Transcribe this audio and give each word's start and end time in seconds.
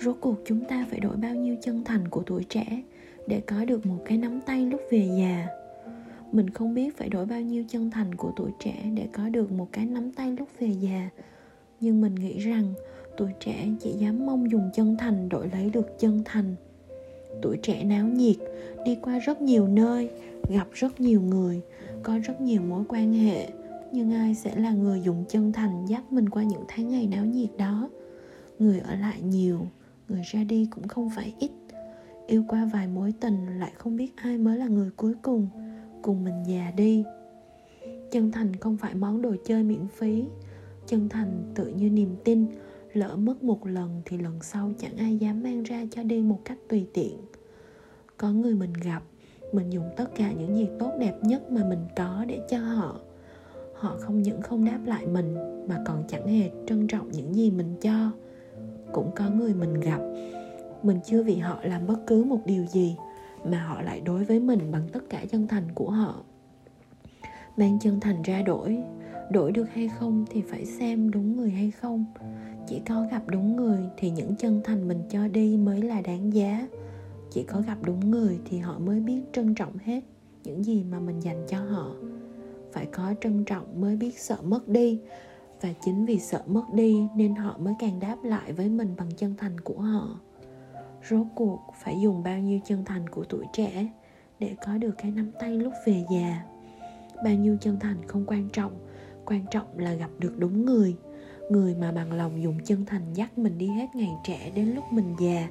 rốt 0.00 0.16
cuộc 0.20 0.34
chúng 0.44 0.64
ta 0.64 0.86
phải 0.90 1.00
đổi 1.00 1.16
bao 1.16 1.34
nhiêu 1.34 1.56
chân 1.62 1.84
thành 1.84 2.08
của 2.08 2.22
tuổi 2.26 2.44
trẻ 2.44 2.82
để 3.26 3.40
có 3.40 3.64
được 3.64 3.86
một 3.86 3.98
cái 4.04 4.18
nắm 4.18 4.40
tay 4.40 4.66
lúc 4.66 4.80
về 4.90 5.08
già? 5.18 5.46
Mình 6.32 6.50
không 6.50 6.74
biết 6.74 6.96
phải 6.96 7.08
đổi 7.08 7.26
bao 7.26 7.40
nhiêu 7.40 7.64
chân 7.68 7.90
thành 7.90 8.14
của 8.14 8.32
tuổi 8.36 8.50
trẻ 8.60 8.74
để 8.94 9.08
có 9.12 9.28
được 9.28 9.52
một 9.52 9.68
cái 9.72 9.86
nắm 9.86 10.12
tay 10.12 10.36
lúc 10.38 10.48
về 10.58 10.68
già. 10.80 11.08
Nhưng 11.80 12.00
mình 12.00 12.14
nghĩ 12.14 12.38
rằng 12.38 12.72
tuổi 13.16 13.30
trẻ 13.40 13.68
chỉ 13.80 13.92
dám 13.92 14.26
mong 14.26 14.50
dùng 14.50 14.70
chân 14.74 14.96
thành 14.96 15.28
đổi 15.28 15.48
lấy 15.52 15.70
được 15.70 15.98
chân 15.98 16.22
thành. 16.24 16.54
Tuổi 17.42 17.56
trẻ 17.62 17.84
náo 17.84 18.06
nhiệt, 18.06 18.36
đi 18.84 18.98
qua 19.02 19.18
rất 19.18 19.42
nhiều 19.42 19.68
nơi, 19.68 20.10
gặp 20.48 20.68
rất 20.72 21.00
nhiều 21.00 21.20
người, 21.20 21.60
có 22.02 22.18
rất 22.24 22.40
nhiều 22.40 22.62
mối 22.62 22.84
quan 22.88 23.12
hệ. 23.12 23.48
Nhưng 23.92 24.12
ai 24.12 24.34
sẽ 24.34 24.56
là 24.56 24.70
người 24.70 25.00
dùng 25.00 25.24
chân 25.28 25.52
thành 25.52 25.86
dắt 25.86 26.12
mình 26.12 26.28
qua 26.28 26.42
những 26.42 26.64
tháng 26.68 26.88
ngày 26.88 27.06
náo 27.06 27.24
nhiệt 27.24 27.50
đó? 27.58 27.90
Người 28.58 28.80
ở 28.80 28.94
lại 28.94 29.20
nhiều 29.20 29.66
người 30.10 30.22
ra 30.24 30.44
đi 30.44 30.68
cũng 30.70 30.88
không 30.88 31.10
phải 31.16 31.34
ít. 31.38 31.50
Yêu 32.26 32.44
qua 32.48 32.70
vài 32.72 32.88
mối 32.88 33.14
tình 33.20 33.58
lại 33.58 33.72
không 33.74 33.96
biết 33.96 34.12
ai 34.16 34.38
mới 34.38 34.58
là 34.58 34.66
người 34.66 34.90
cuối 34.96 35.14
cùng 35.22 35.48
cùng 36.02 36.24
mình 36.24 36.42
già 36.46 36.72
đi. 36.76 37.04
Chân 38.10 38.32
thành 38.32 38.56
không 38.56 38.76
phải 38.76 38.94
món 38.94 39.22
đồ 39.22 39.36
chơi 39.44 39.62
miễn 39.62 39.86
phí. 39.88 40.24
Chân 40.86 41.08
thành 41.08 41.52
tự 41.54 41.66
như 41.66 41.90
niềm 41.90 42.16
tin, 42.24 42.46
lỡ 42.92 43.16
mất 43.16 43.42
một 43.42 43.66
lần 43.66 44.02
thì 44.04 44.18
lần 44.18 44.42
sau 44.42 44.72
chẳng 44.78 44.96
ai 44.96 45.16
dám 45.16 45.42
mang 45.42 45.62
ra 45.62 45.86
cho 45.90 46.02
đi 46.02 46.22
một 46.22 46.40
cách 46.44 46.58
tùy 46.68 46.86
tiện. 46.94 47.18
Có 48.16 48.32
người 48.32 48.54
mình 48.54 48.72
gặp, 48.72 49.02
mình 49.52 49.70
dùng 49.70 49.90
tất 49.96 50.14
cả 50.14 50.32
những 50.32 50.56
gì 50.56 50.68
tốt 50.78 50.92
đẹp 51.00 51.14
nhất 51.22 51.52
mà 51.52 51.64
mình 51.68 51.86
có 51.96 52.24
để 52.28 52.40
cho 52.48 52.58
họ. 52.58 53.00
Họ 53.74 53.96
không 54.00 54.22
những 54.22 54.42
không 54.42 54.64
đáp 54.64 54.80
lại 54.86 55.06
mình, 55.06 55.34
mà 55.68 55.82
còn 55.86 56.04
chẳng 56.08 56.26
hề 56.26 56.50
trân 56.66 56.86
trọng 56.86 57.10
những 57.10 57.34
gì 57.34 57.50
mình 57.50 57.74
cho 57.80 58.10
cũng 58.92 59.10
có 59.16 59.30
người 59.30 59.54
mình 59.54 59.80
gặp. 59.80 60.00
Mình 60.82 61.00
chưa 61.04 61.22
vì 61.22 61.36
họ 61.36 61.58
làm 61.62 61.86
bất 61.86 61.98
cứ 62.06 62.24
một 62.24 62.40
điều 62.44 62.66
gì 62.66 62.96
mà 63.44 63.64
họ 63.64 63.82
lại 63.82 64.00
đối 64.00 64.24
với 64.24 64.40
mình 64.40 64.70
bằng 64.72 64.88
tất 64.92 65.00
cả 65.10 65.24
chân 65.30 65.48
thành 65.48 65.64
của 65.74 65.90
họ. 65.90 66.24
Mang 67.56 67.78
chân 67.80 68.00
thành 68.00 68.22
ra 68.22 68.42
đổi 68.42 68.78
đổi 69.30 69.52
được 69.52 69.70
hay 69.72 69.88
không 69.88 70.24
thì 70.30 70.42
phải 70.42 70.66
xem 70.66 71.10
đúng 71.10 71.36
người 71.36 71.50
hay 71.50 71.70
không. 71.70 72.04
Chỉ 72.66 72.80
có 72.88 73.06
gặp 73.10 73.22
đúng 73.26 73.56
người 73.56 73.78
thì 73.96 74.10
những 74.10 74.36
chân 74.36 74.60
thành 74.64 74.88
mình 74.88 75.02
cho 75.10 75.28
đi 75.28 75.56
mới 75.56 75.82
là 75.82 76.00
đáng 76.00 76.34
giá. 76.34 76.68
Chỉ 77.30 77.42
có 77.42 77.60
gặp 77.60 77.78
đúng 77.82 78.10
người 78.10 78.38
thì 78.44 78.58
họ 78.58 78.78
mới 78.78 79.00
biết 79.00 79.20
trân 79.32 79.54
trọng 79.54 79.78
hết 79.78 80.00
những 80.44 80.64
gì 80.64 80.84
mà 80.90 81.00
mình 81.00 81.20
dành 81.20 81.46
cho 81.48 81.58
họ. 81.58 81.94
Phải 82.72 82.86
có 82.86 83.14
trân 83.20 83.44
trọng 83.44 83.80
mới 83.80 83.96
biết 83.96 84.18
sợ 84.18 84.36
mất 84.42 84.68
đi 84.68 85.00
và 85.60 85.72
chính 85.80 86.06
vì 86.06 86.18
sợ 86.18 86.42
mất 86.46 86.64
đi 86.72 87.06
nên 87.16 87.34
họ 87.34 87.56
mới 87.58 87.74
càng 87.78 88.00
đáp 88.00 88.16
lại 88.22 88.52
với 88.52 88.68
mình 88.68 88.94
bằng 88.96 89.10
chân 89.16 89.34
thành 89.36 89.60
của 89.60 89.80
họ. 89.80 90.20
Rốt 91.10 91.26
cuộc, 91.34 91.60
phải 91.82 92.00
dùng 92.00 92.22
bao 92.22 92.38
nhiêu 92.38 92.60
chân 92.64 92.84
thành 92.84 93.08
của 93.08 93.24
tuổi 93.24 93.44
trẻ 93.52 93.88
để 94.38 94.56
có 94.66 94.78
được 94.78 94.94
cái 94.98 95.10
nắm 95.10 95.32
tay 95.40 95.56
lúc 95.56 95.72
về 95.86 96.04
già? 96.10 96.44
Bao 97.24 97.34
nhiêu 97.34 97.56
chân 97.60 97.78
thành 97.80 97.96
không 98.08 98.24
quan 98.26 98.48
trọng 98.52 98.72
quan 99.30 99.44
trọng 99.50 99.78
là 99.78 99.94
gặp 99.94 100.10
được 100.18 100.38
đúng 100.38 100.64
người. 100.64 100.96
Người 101.50 101.74
mà 101.74 101.92
bằng 101.92 102.12
lòng 102.12 102.42
dùng 102.42 102.58
chân 102.64 102.86
thành 102.86 103.14
dắt 103.14 103.38
mình 103.38 103.58
đi 103.58 103.66
hết 103.66 103.86
ngày 103.94 104.10
trẻ 104.24 104.52
đến 104.54 104.74
lúc 104.74 104.84
mình 104.92 105.14
già 105.20 105.48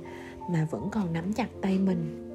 mà 0.52 0.68
vẫn 0.72 0.90
còn 0.92 1.14
nắm 1.14 1.34
chặt 1.34 1.50
tay 1.62 1.80
mình. 1.80 2.29